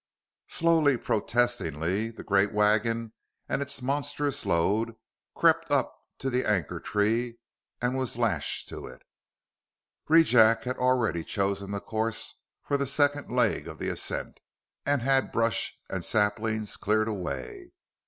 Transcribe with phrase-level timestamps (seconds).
[0.47, 3.13] Slowly, protestingly, the great wagon
[3.47, 4.95] and its monstrous load
[5.35, 7.37] crept up to the anchor tree
[7.79, 9.03] and was lashed to it.
[10.09, 12.33] Rejack had already chosen the course
[12.63, 14.39] for the second leg of the ascent
[14.87, 17.69] and had had brush and saplings cleared away.